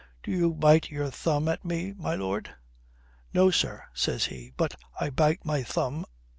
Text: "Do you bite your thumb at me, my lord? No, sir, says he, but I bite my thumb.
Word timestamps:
"Do 0.23 0.31
you 0.31 0.55
bite 0.55 0.89
your 0.89 1.11
thumb 1.11 1.47
at 1.47 1.63
me, 1.63 1.93
my 1.95 2.15
lord? 2.15 2.55
No, 3.35 3.51
sir, 3.51 3.83
says 3.93 4.25
he, 4.25 4.51
but 4.57 4.73
I 4.99 5.11
bite 5.11 5.45
my 5.45 5.61
thumb. 5.61 6.07